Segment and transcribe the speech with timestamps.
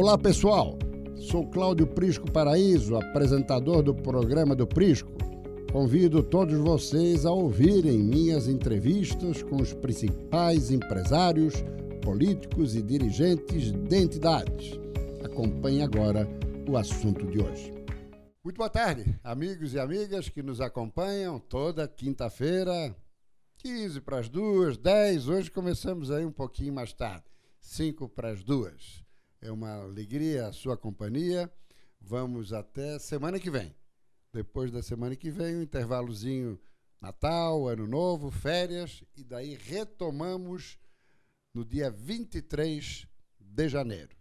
[0.00, 0.78] Olá pessoal,
[1.16, 5.10] sou Cláudio Prisco Paraíso, apresentador do programa do Prisco.
[5.72, 11.54] Convido todos vocês a ouvirem minhas entrevistas com os principais empresários,
[12.00, 14.78] políticos e dirigentes de entidades.
[15.24, 16.28] Acompanhe agora
[16.70, 17.72] o assunto de hoje.
[18.44, 22.94] Muito boa tarde, amigos e amigas que nos acompanham toda quinta-feira,
[23.56, 25.26] 15 para as duas, 10.
[25.26, 27.24] Hoje começamos aí um pouquinho mais tarde,
[27.60, 29.07] 5 para as duas.
[29.40, 31.52] É uma alegria a sua companhia.
[32.00, 33.74] Vamos até semana que vem.
[34.32, 36.60] Depois da semana que vem, um intervalozinho
[37.00, 40.78] Natal, Ano Novo, férias, e daí retomamos
[41.54, 43.06] no dia 23
[43.38, 44.16] de janeiro.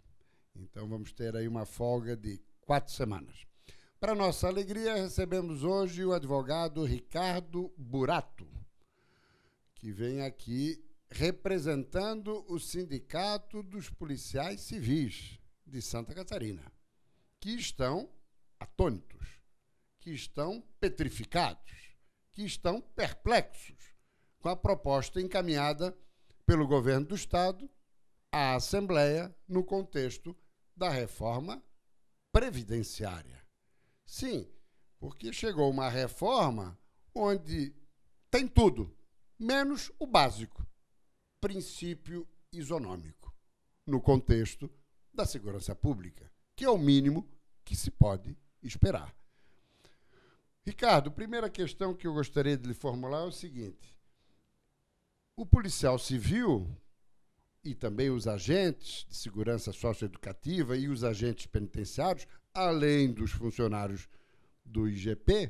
[0.55, 3.45] Então vamos ter aí uma folga de quatro semanas.
[3.99, 8.47] Para nossa alegria, recebemos hoje o advogado Ricardo Burato,
[9.73, 16.71] que vem aqui representando o Sindicato dos Policiais Civis de Santa Catarina,
[17.39, 18.09] que estão
[18.59, 19.27] atônitos,
[20.00, 21.72] que estão petrificados,
[22.33, 23.95] que estão perplexos
[24.39, 25.97] com a proposta encaminhada
[26.45, 27.69] pelo governo do Estado
[28.31, 30.35] à Assembleia no contexto
[30.75, 31.63] da reforma
[32.31, 33.44] previdenciária.
[34.05, 34.47] Sim,
[35.00, 36.78] porque chegou uma reforma
[37.13, 37.73] onde
[38.30, 38.95] tem tudo,
[39.39, 40.66] menos o básico
[41.48, 43.34] princípio isonômico,
[43.86, 44.70] no contexto
[45.14, 47.26] da segurança pública, que é o mínimo
[47.64, 49.16] que se pode esperar.
[50.66, 53.95] Ricardo, primeira questão que eu gostaria de lhe formular é o seguinte:
[55.38, 56.70] o policial civil
[57.64, 64.09] e também os agentes de segurança socioeducativa e os agentes penitenciários, além dos funcionários
[64.66, 65.50] do IGP,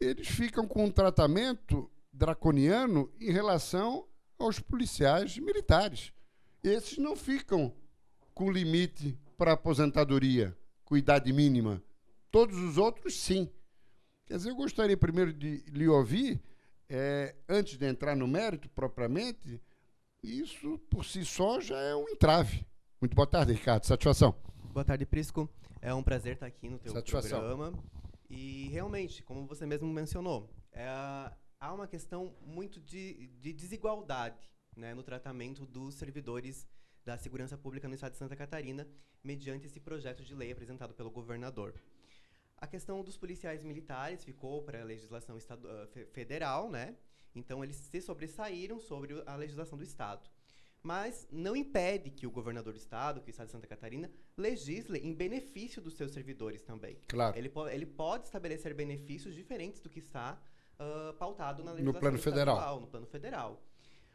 [0.00, 4.09] eles ficam com um tratamento draconiano em relação
[4.44, 6.12] aos policiais militares.
[6.62, 7.74] Esses não ficam
[8.34, 11.82] com limite para aposentadoria, com idade mínima.
[12.30, 13.50] Todos os outros, sim.
[14.26, 16.40] Quer dizer, eu gostaria primeiro de lhe ouvir,
[16.88, 19.60] é, antes de entrar no mérito propriamente,
[20.22, 22.66] isso por si só já é um entrave.
[23.00, 23.84] Muito boa tarde, Ricardo.
[23.86, 24.34] Satisfação.
[24.72, 25.48] Boa tarde, Prisco.
[25.80, 27.38] É um prazer estar aqui no teu Satisfação.
[27.38, 27.72] programa.
[28.28, 30.86] E realmente, como você mesmo mencionou, é,
[31.60, 36.66] há uma questão muito de, de desigualdade né, no tratamento dos servidores
[37.04, 38.88] da segurança pública no estado de Santa Catarina,
[39.22, 41.74] mediante esse projeto de lei apresentado pelo governador.
[42.56, 46.96] A questão dos policiais militares ficou para a legislação uh, federal, né?
[47.34, 50.28] Então eles se sobressaíram sobre a legislação do estado.
[50.82, 54.98] Mas não impede que o governador do estado, que o estado de Santa Catarina, legisle
[54.98, 56.98] em benefício dos seus servidores também.
[57.06, 57.36] Claro.
[57.36, 60.40] Ele, po ele pode estabelecer benefícios diferentes do que está
[60.80, 62.80] uh, pautado na legislação no plano federal.
[62.80, 63.62] no plano federal.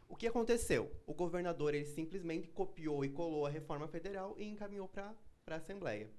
[0.07, 0.91] O que aconteceu?
[1.05, 5.15] O governador ele simplesmente copiou e colou a reforma federal e encaminhou para
[5.47, 6.09] a Assembleia,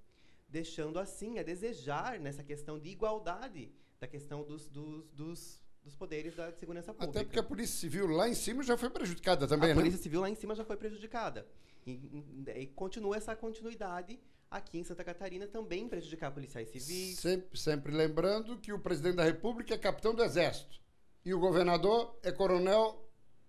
[0.48, 6.34] deixando assim a desejar nessa questão de igualdade da questão dos, dos, dos, dos poderes
[6.34, 7.10] da segurança pública.
[7.10, 9.80] Até porque a Polícia Civil lá em cima já foi prejudicada também, a né?
[9.80, 11.46] A Polícia Civil lá em cima já foi prejudicada.
[11.86, 14.18] E, e, e continua essa continuidade
[14.50, 17.18] aqui em Santa Catarina também prejudicar policiais civis.
[17.18, 20.80] Sempre, sempre lembrando que o presidente da República é capitão do Exército
[21.24, 23.08] e o governador é coronel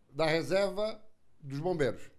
[0.10, 1.02] da reserva
[1.40, 2.10] dos bombeiros.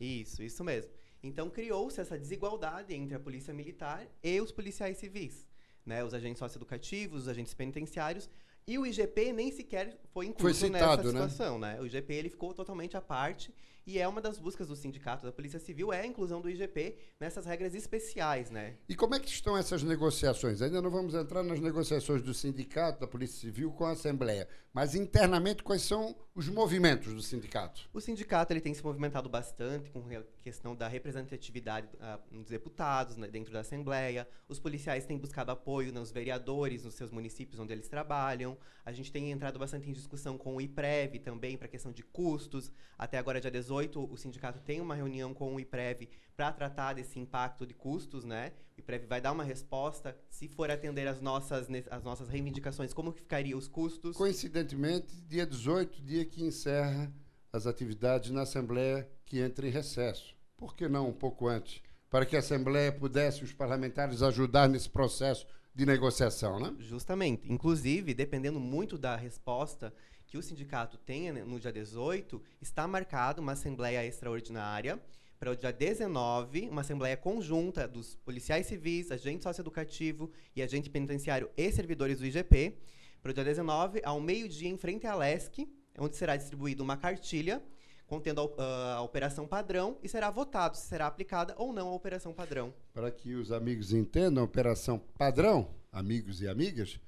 [0.00, 0.90] Isso, isso mesmo.
[1.22, 5.46] Então criou-se essa desigualdade entre a polícia militar e os policiais civis,
[5.84, 6.02] né?
[6.02, 8.30] Os agentes socioeducativos, os agentes penitenciários,
[8.66, 11.28] e o IGP nem sequer foi incluído foi citado, nessa né?
[11.28, 11.74] situação, né?
[11.74, 11.80] né?
[11.80, 13.52] O IGP ele ficou totalmente à parte
[13.86, 16.96] e é uma das buscas do sindicato da Polícia Civil é a inclusão do IGP
[17.18, 18.76] nessas regras especiais, né?
[18.88, 20.62] E como é que estão essas negociações?
[20.62, 24.94] Ainda não vamos entrar nas negociações do sindicato da Polícia Civil com a Assembleia, mas
[24.94, 27.88] internamente quais são os movimentos do sindicato?
[27.92, 33.16] O sindicato ele tem se movimentado bastante com a questão da representatividade uh, dos deputados
[33.16, 34.28] né, dentro da Assembleia.
[34.48, 38.56] Os policiais têm buscado apoio nos vereadores, nos seus municípios onde eles trabalham.
[38.84, 42.02] A gente tem entrado bastante em discussão com o IPREV também para a questão de
[42.02, 42.72] custos.
[42.96, 47.18] Até agora, dia 18, o sindicato tem uma reunião com o IPREV para tratar desse
[47.18, 48.52] impacto de custos, né?
[48.76, 50.16] O IPREV vai dar uma resposta.
[50.28, 54.16] Se for atender as nossas, as nossas reivindicações, como que ficaria os custos?
[54.16, 57.12] Coincidentemente, dia 18, dia que encerra
[57.52, 60.34] as atividades na Assembleia que entra em recesso.
[60.56, 61.82] Por que não um pouco antes?
[62.08, 66.74] Para que a Assembleia pudesse, os parlamentares, ajudar nesse processo de negociação, né?
[66.80, 67.50] Justamente.
[67.52, 69.92] Inclusive, dependendo muito da resposta
[70.30, 75.02] que o sindicato tenha no dia 18, está marcada uma assembleia extraordinária
[75.40, 81.50] para o dia 19, uma assembleia conjunta dos policiais civis, agente socioeducativo e agente penitenciário
[81.56, 82.78] e servidores do IGP,
[83.20, 85.68] para o dia 19, ao meio-dia, em frente à LESC,
[85.98, 87.60] onde será distribuída uma cartilha
[88.06, 91.92] contendo a, uh, a, operação padrão e será votado se será aplicada ou não a
[91.92, 92.72] operação padrão.
[92.92, 97.00] Para que os amigos entendam, a operação padrão, amigos e amigas,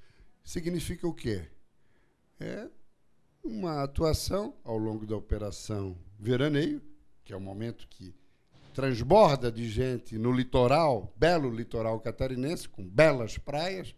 [0.45, 1.45] significa o quê?
[2.41, 2.69] É
[3.43, 6.81] uma atuação ao longo da operação Veraneio,
[7.25, 8.15] que é o momento que
[8.73, 13.95] transborda de gente no litoral, belo litoral catarinense, com belas praias,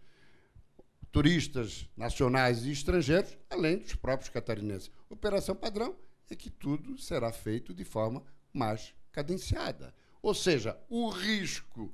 [1.12, 4.91] turistas nacionais e estrangeiros, além dos próprios catarinenses.
[5.08, 5.94] Operação padrão
[6.29, 9.94] é que tudo será feito de forma mais cadenciada.
[10.20, 11.93] Ou seja, o risco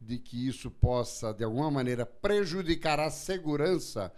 [0.00, 4.10] de que isso possa, de alguma maneira, prejudicar a segurança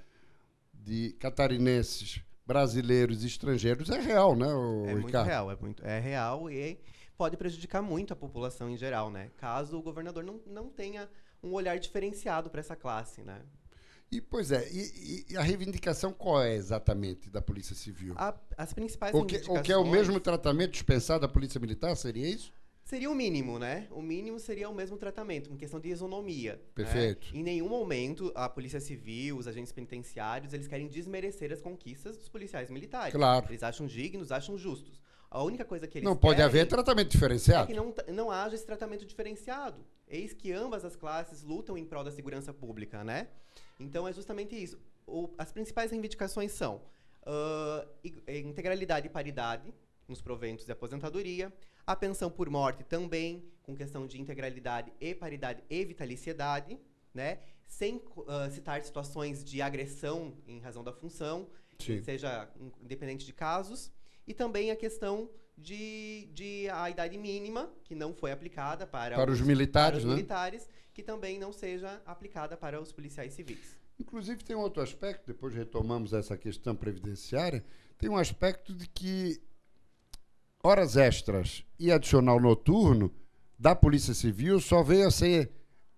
[0.72, 2.22] de catarinenses,
[2.52, 4.46] brasileiros e estrangeiros é real, né,
[4.87, 6.78] É muito real, é, muito, é real e
[7.16, 9.31] pode prejudicar muito a população em geral, né?
[9.37, 11.08] Caso o governador não, não tenha
[11.43, 13.40] um olhar diferenciado para essa classe, né?
[14.10, 18.14] E, pois é, e, e, a reivindicação qual é exatamente da Polícia Civil?
[18.19, 19.60] A, as principais o que, reivindicações...
[19.60, 22.52] O que é o mesmo tratamento dispensado da Polícia Militar, seria isso?
[22.92, 23.88] Seria o mínimo, né?
[23.90, 26.56] O mínimo seria o mesmo tratamento, em questão de isonomia.
[26.56, 26.60] Né?
[26.74, 27.32] Perfeito.
[27.32, 27.40] Né?
[27.40, 32.28] Em nenhum momento a Polícia Civil, os agentes penitenciários, eles querem desmerecer as conquistas dos
[32.28, 33.14] policiais militares.
[33.14, 33.46] Claro.
[33.48, 35.00] Eles acham dignos, acham justos.
[35.30, 37.64] A única coisa que eles Não pode haver tratamento diferenciado.
[37.64, 39.82] É que não, não haja esse tratamento diferenciado.
[40.06, 43.28] Eis que ambas as classes lutam em prol da segurança pública, né?
[43.80, 44.78] Então é justamente isso.
[45.06, 46.82] O, as principais reivindicações são
[47.22, 47.88] uh,
[48.28, 49.72] integralidade e paridade
[50.06, 51.50] nos proventos de aposentadoria,
[51.87, 56.79] a pensão por morte também, com questão de integralidade e paridade e vitaliciedade,
[57.14, 57.38] né?
[57.67, 61.49] sem uh, citar situações de agressão em razão da função,
[62.05, 62.49] seja
[62.81, 63.90] independente de casos,
[64.26, 69.31] e também a questão de, de a idade mínima, que não foi aplicada para, para
[69.31, 70.14] os, os militares, para os né?
[70.14, 73.78] militares, que também não seja aplicada para os policiais civis.
[73.99, 77.64] Inclusive tem um outro aspecto, depois retomamos essa questão previdenciária,
[77.99, 79.40] tem um aspecto de que
[80.64, 83.12] horas extras e adicional noturno
[83.59, 85.50] da Polícia Civil só veio a ser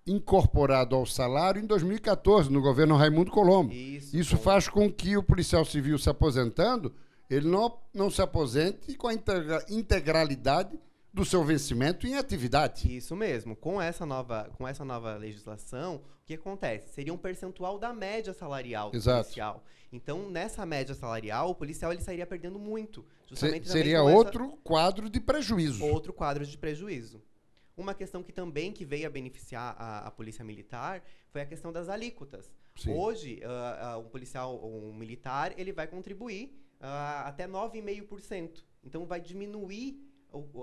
[0.07, 3.73] incorporado ao salário em 2014, no governo Raimundo Colombo.
[3.73, 6.95] Isso, Isso faz com que o policial civil se aposentando,
[7.29, 10.79] ele não, não se aposente com a integra integralidade
[11.15, 12.95] do seu vencimento em atividade.
[12.95, 13.55] Isso mesmo.
[13.55, 16.93] Com essa nova, com essa nova legislação, o que acontece?
[16.93, 19.23] Seria um percentual da média salarial do Exato.
[19.23, 19.65] policial.
[19.93, 23.07] Então, nessa média salarial, o policial ele sairia perdendo muito.
[23.29, 24.57] Justamente seria outro essa...
[24.65, 25.85] quadro de prejuízo.
[25.85, 27.23] Outro quadro de prejuízo.
[27.77, 31.01] Uma questão que também que veio a beneficiar a, a polícia militar
[31.31, 32.53] foi a questão das alíquotas.
[32.75, 32.93] Sim.
[32.93, 38.65] Hoje, uh, uh, um policial, um militar, ele vai contribuir uh, até 9,5%.
[38.83, 39.97] Então, vai diminuir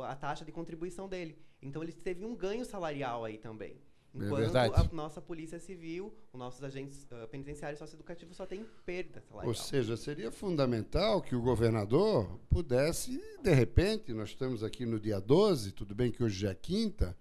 [0.03, 1.37] a taxa de contribuição dele.
[1.61, 3.77] Então ele teve um ganho salarial aí também.
[4.13, 8.65] É Enquanto é a nossa polícia civil, os nossos agentes uh, penitenciários socioeducativos só tem
[8.85, 9.47] perda salarial.
[9.47, 15.19] Ou seja, seria fundamental que o governador pudesse, de repente, nós estamos aqui no dia
[15.21, 17.17] 12, tudo bem que hoje é quinta,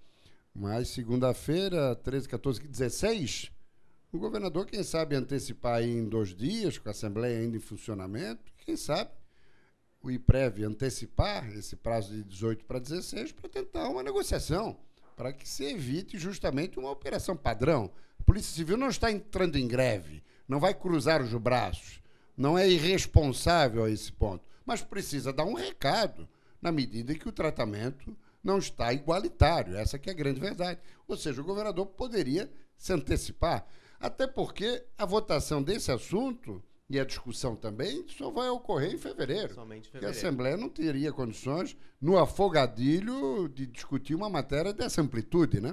[0.53, 3.53] mas segunda-feira, 13, 14, 16,
[4.13, 8.53] o governador, quem sabe, antecipar aí em dois dias, com a Assembleia ainda em funcionamento,
[8.59, 9.13] quem sabe,
[10.03, 14.77] o IPREV antecipar esse prazo de 18 para 16 para tentar uma negociação,
[15.17, 17.91] para que se evite justamente uma operação padrão.
[18.19, 22.01] A Polícia Civil não está entrando em greve, não vai cruzar os braços,
[22.37, 26.29] não é irresponsável a esse ponto, mas precisa dar um recado
[26.61, 29.77] na medida em que o tratamento não está igualitário.
[29.77, 30.81] Essa que é a grande verdade.
[31.07, 33.67] Ou seja, o governador poderia se antecipar,
[33.99, 39.55] até porque a votação desse assunto e a discussão também só vai ocorrer em fevereiro.
[39.55, 39.93] Somente em fevereiro.
[39.93, 45.73] Porque a Assembleia não teria condições, no afogadilho, de discutir uma matéria dessa amplitude, né?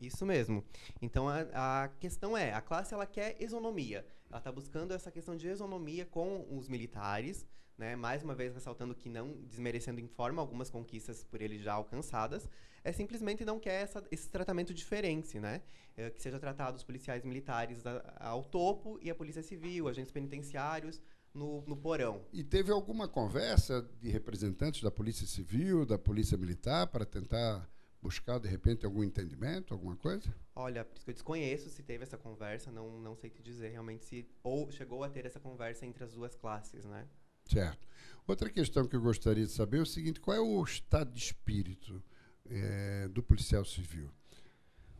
[0.00, 0.64] Isso mesmo.
[1.02, 4.06] Então a, a questão é, a classe ela quer isonomia.
[4.30, 7.44] Ela está buscando essa questão de isonomia com os militares,
[7.80, 7.96] né?
[7.96, 12.46] Mais uma vez ressaltando que não desmerecendo em forma algumas conquistas por eles já alcançadas,
[12.84, 15.62] é simplesmente não quer essa, esse tratamento diferente, né?
[15.96, 20.12] É, que seja tratado os policiais militares a, ao topo e a polícia civil, agentes
[20.12, 21.00] penitenciários
[21.32, 22.22] no, no porão.
[22.32, 27.66] E teve alguma conversa de representantes da polícia civil, da polícia militar, para tentar
[28.02, 30.34] buscar de repente algum entendimento, alguma coisa?
[30.54, 34.70] Olha, eu desconheço se teve essa conversa, não, não sei te dizer realmente se ou
[34.70, 37.06] chegou a ter essa conversa entre as duas classes, né?
[37.50, 37.88] Certo.
[38.28, 41.18] Outra questão que eu gostaria de saber é o seguinte: qual é o estado de
[41.18, 42.00] espírito
[42.48, 44.08] é, do policial civil?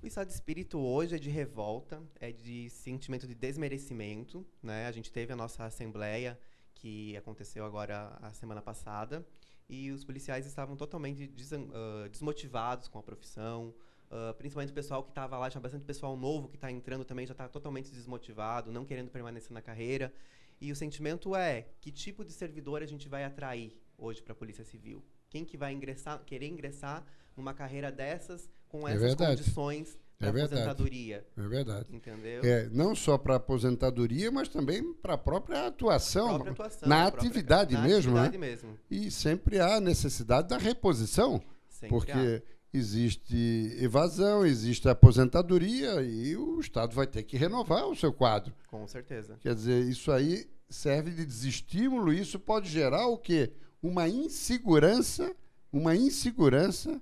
[0.03, 4.45] O estado de espírito hoje é de revolta, é de sentimento de desmerecimento.
[4.61, 4.87] Né?
[4.87, 6.41] A gente teve a nossa assembleia,
[6.75, 9.25] que aconteceu agora a semana passada,
[9.69, 13.73] e os policiais estavam totalmente des uh, desmotivados com a profissão.
[14.11, 17.27] Uh, principalmente o pessoal que estava lá, tinha bastante pessoal novo que está entrando também,
[17.27, 20.13] já está totalmente desmotivado, não querendo permanecer na carreira.
[20.61, 24.37] E o sentimento é que tipo de servidor a gente vai atrair hoje para a
[24.37, 25.03] Polícia Civil?
[25.31, 27.03] Quem que vai ingressar, querer ingressar
[27.35, 31.27] numa carreira dessas com é essas é condições para é aposentadoria?
[31.35, 31.87] É verdade.
[31.91, 32.43] Entendeu?
[32.45, 37.71] É, não só para aposentadoria, mas também para a própria atuação, própria atuação na atividade
[37.71, 38.13] própria, mesmo.
[38.13, 38.47] Na atividade né?
[38.47, 38.79] mesmo.
[38.91, 42.60] E sempre há necessidade da reposição, sempre porque há.
[42.73, 48.55] Existe evasão, existe aposentadoria e o Estado vai ter que renovar o seu quadro.
[48.69, 49.37] Com certeza.
[49.41, 53.53] Quer dizer, isso aí serve de desestímulo, isso pode gerar o quê?
[53.83, 55.35] Uma insegurança,
[55.73, 57.01] uma insegurança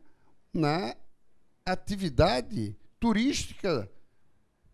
[0.53, 0.97] na
[1.65, 3.91] atividade turística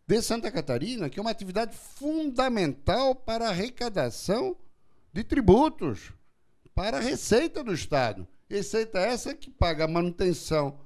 [0.07, 4.57] de Santa Catarina, que é uma atividade fundamental para a arrecadação
[5.13, 6.13] de tributos,
[6.75, 8.27] para a receita do Estado.
[8.49, 10.79] Receita essa que paga a manutenção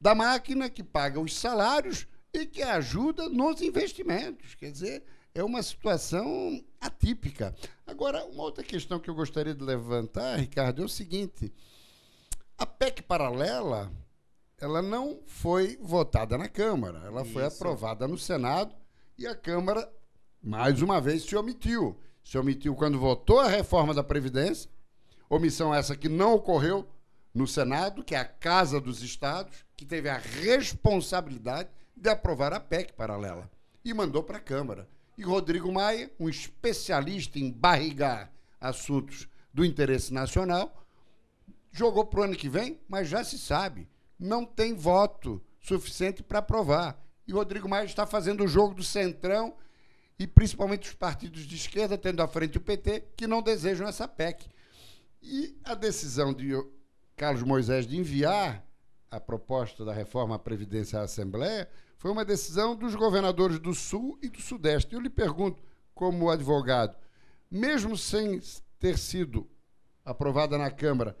[0.00, 4.54] da máquina, que paga os salários e que ajuda nos investimentos.
[4.54, 5.04] Quer dizer,
[5.34, 7.54] é uma situação atípica.
[7.86, 11.52] Agora, uma outra questão que eu gostaria de levantar, Ricardo, é o seguinte:
[12.56, 13.92] a PEC paralela,
[14.58, 17.32] ela não foi votada na Câmara, ela Isso.
[17.32, 18.74] foi aprovada no Senado
[19.18, 19.90] e a Câmara,
[20.42, 21.98] mais uma vez, se omitiu.
[22.22, 24.70] Se omitiu quando votou a reforma da Previdência,
[25.28, 26.86] omissão essa que não ocorreu
[27.34, 32.60] no Senado, que é a Casa dos Estados, que teve a responsabilidade de aprovar a
[32.60, 33.50] PEC paralela
[33.84, 34.88] e mandou para a Câmara.
[35.16, 40.86] E Rodrigo Maia, um especialista em barrigar assuntos do interesse nacional,
[41.72, 46.38] jogou para o ano que vem, mas já se sabe, não tem voto suficiente para
[46.38, 46.98] aprovar.
[47.26, 49.54] E Rodrigo Maia está fazendo o jogo do centrão
[50.18, 54.06] e principalmente os partidos de esquerda, tendo à frente o PT, que não desejam essa
[54.06, 54.46] PEC.
[55.22, 56.52] E a decisão de
[57.20, 58.64] Carlos Moisés de enviar
[59.10, 64.18] a proposta da reforma à Previdência à Assembleia foi uma decisão dos governadores do Sul
[64.22, 64.94] e do Sudeste.
[64.94, 65.62] Eu lhe pergunto,
[65.94, 66.96] como advogado,
[67.50, 68.40] mesmo sem
[68.78, 69.46] ter sido
[70.02, 71.14] aprovada na Câmara,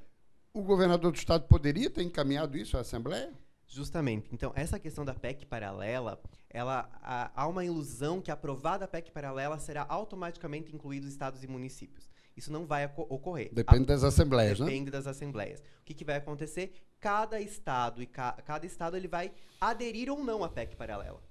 [0.54, 3.30] o governador do Estado poderia ter encaminhado isso à Assembleia?
[3.66, 4.30] Justamente.
[4.32, 9.58] Então, essa questão da PEC paralela, ela, há, uma ilusão que aprovada a PEC paralela
[9.58, 12.09] será automaticamente incluídos estados e municípios.
[12.40, 13.50] Isso não vai ocorrer.
[13.52, 14.70] Depende das assembleias, Depende né?
[14.70, 15.60] Depende das assembleias.
[15.60, 16.72] O que, que vai acontecer?
[16.98, 19.30] Cada estado e ca cada estado ele vai
[19.60, 21.22] aderir ou não à PEC paralela.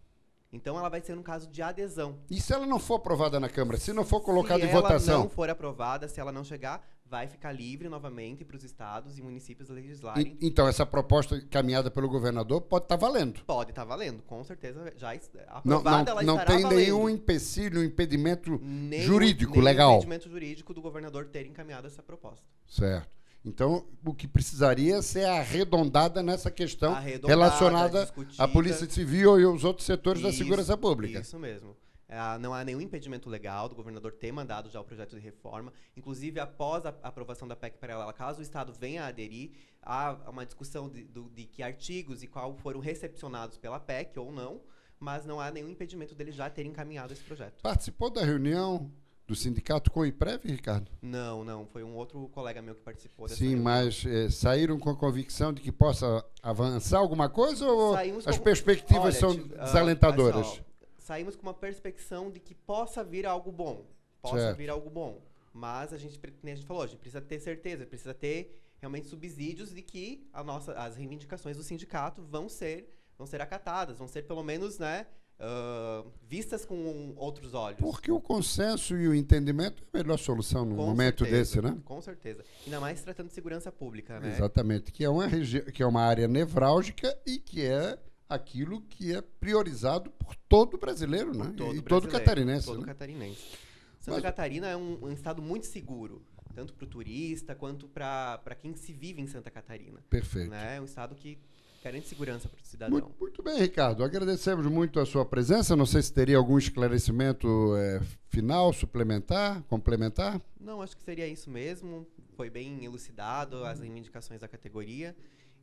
[0.53, 2.19] Então ela vai ser um caso de adesão.
[2.29, 4.99] E se ela não for aprovada na Câmara, se não for colocada em votação?
[4.99, 8.63] Se ela não for aprovada, se ela não chegar, vai ficar livre novamente para os
[8.63, 10.37] estados e municípios legislarem.
[10.39, 13.41] E, então essa proposta caminhada pelo governador pode estar tá valendo?
[13.45, 14.93] Pode estar tá valendo, com certeza.
[14.95, 15.13] Já
[15.47, 16.77] aprovada, não, não, não tem valendo.
[16.77, 19.93] nenhum empecilho, impedimento nenhum, jurídico nenhum legal.
[19.93, 22.45] impedimento jurídico do governador ter encaminhado essa proposta.
[22.67, 23.09] Certo.
[23.43, 28.43] Então, o que precisaria ser arredondada nessa questão arredondada, relacionada discutida.
[28.43, 31.19] à Polícia Civil e aos outros setores isso, da segurança pública.
[31.19, 31.75] Isso mesmo.
[32.09, 35.71] É, não há nenhum impedimento legal do governador ter mandado já o projeto de reforma.
[35.95, 39.51] Inclusive, após a aprovação da PEC paralela, caso o Estado venha a aderir,
[39.81, 44.31] há uma discussão de, de, de que artigos e qual foram recepcionados pela PEC ou
[44.31, 44.59] não,
[44.99, 47.61] mas não há nenhum impedimento dele já ter encaminhado esse projeto.
[47.61, 48.91] Participou da reunião
[49.29, 50.89] do sindicato com o IPREV, Ricardo?
[51.03, 51.67] Não, não.
[51.67, 53.63] Foi um outro colega meu que participou dessa Sim, reunião.
[53.63, 58.39] mas é, saíram com a convicção de que possa avançar alguma coisa ou Saímos as
[58.39, 58.43] com...
[58.43, 60.47] perspectivas Olha, são uh, desalentadoras?
[60.47, 60.68] Assim, ó,
[61.09, 63.83] saímos com uma perspecção de que possa vir algo bom.
[64.21, 64.57] Possa certo.
[64.57, 65.19] vir algo bom.
[65.51, 69.73] Mas a gente, a gente falou, a gente precisa ter certeza, precisa ter realmente subsídios
[69.73, 74.21] de que a nossa, as reivindicações do sindicato vão ser, vão ser acatadas, vão ser
[74.27, 75.07] pelo menos, né,
[75.39, 77.79] uh, vistas com outros olhos.
[77.79, 81.61] Porque o consenso e o entendimento é a melhor solução no com momento certeza, desse,
[81.61, 81.81] né?
[81.85, 82.45] Com certeza.
[82.65, 84.29] Ainda mais tratando de segurança pública, né?
[84.29, 85.27] Exatamente, que é uma,
[85.73, 87.97] que é uma área nevrálgica e que é
[88.29, 91.51] aquilo que é priorizado por todo brasileiro, né?
[91.57, 92.67] Todo e todo catarinense.
[92.67, 92.85] Todo né?
[92.85, 93.57] catarinense.
[93.99, 94.21] Santa Mas...
[94.21, 96.21] Catarina é um, um estado muito seguro
[96.53, 99.99] tanto para o turista quanto para quem se vive em Santa Catarina.
[100.09, 100.49] Perfeito.
[100.49, 100.77] Né?
[100.77, 101.37] É um estado que
[101.83, 102.99] garante segurança para o cidadão.
[102.99, 104.03] Muito, muito, bem, Ricardo.
[104.03, 105.75] Agradecemos muito a sua presença.
[105.75, 110.41] Não sei se teria algum esclarecimento é, final, suplementar, complementar.
[110.59, 112.05] Não, acho que seria isso mesmo.
[112.35, 115.15] Foi bem elucidado as reivindicações da categoria.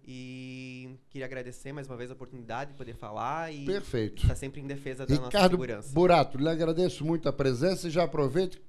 [0.08, 4.22] E queria agradecer mais uma vez a oportunidade de poder falar e Perfeito.
[4.22, 5.92] estar sempre em defesa da Ricardo nossa segurança.
[5.92, 8.60] Burato, lhe agradeço muito a presença e já aproveito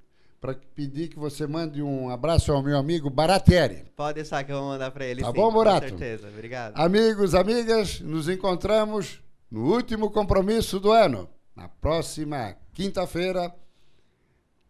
[0.41, 3.85] para pedir que você mande um abraço ao meu amigo Baratieri.
[3.95, 5.21] Pode deixar que eu vou mandar para ele.
[5.21, 5.81] Tá sim, bom, Burato?
[5.81, 6.75] Com certeza, obrigado.
[6.75, 13.53] Amigos, amigas, nos encontramos no último compromisso do ano, na próxima quinta-feira,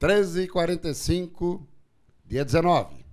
[0.02, 1.62] 13h45,
[2.26, 3.06] dia 19.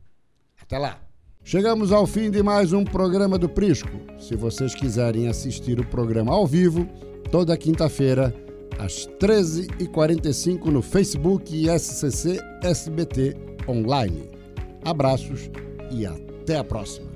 [0.60, 1.00] Até lá.
[1.46, 4.00] Chegamos ao fim de mais um programa do Prisco.
[4.18, 6.88] Se vocês quiserem assistir o programa ao vivo,
[7.30, 8.34] toda quinta-feira,
[8.78, 13.36] às 13h45 no Facebook SCC SBT
[13.68, 14.30] Online.
[14.86, 15.50] Abraços
[15.90, 17.13] e até a próxima.